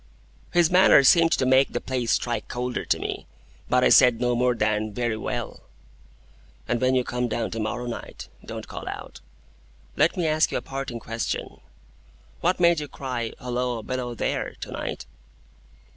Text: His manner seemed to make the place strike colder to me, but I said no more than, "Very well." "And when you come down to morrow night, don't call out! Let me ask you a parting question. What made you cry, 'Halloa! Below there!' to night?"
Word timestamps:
His 0.51 0.71
manner 0.71 1.03
seemed 1.03 1.31
to 1.33 1.45
make 1.45 1.73
the 1.73 1.79
place 1.79 2.11
strike 2.13 2.47
colder 2.47 2.85
to 2.85 2.97
me, 2.97 3.27
but 3.69 3.83
I 3.83 3.89
said 3.89 4.19
no 4.19 4.35
more 4.35 4.55
than, 4.55 4.93
"Very 4.95 5.15
well." 5.15 5.59
"And 6.67 6.81
when 6.81 6.95
you 6.95 7.03
come 7.03 7.27
down 7.27 7.51
to 7.51 7.59
morrow 7.59 7.85
night, 7.85 8.27
don't 8.43 8.67
call 8.67 8.87
out! 8.89 9.21
Let 9.95 10.17
me 10.17 10.25
ask 10.25 10.51
you 10.51 10.57
a 10.57 10.61
parting 10.63 10.99
question. 10.99 11.61
What 12.39 12.59
made 12.59 12.79
you 12.79 12.87
cry, 12.87 13.33
'Halloa! 13.37 13.83
Below 13.83 14.15
there!' 14.15 14.55
to 14.61 14.71
night?" 14.71 15.05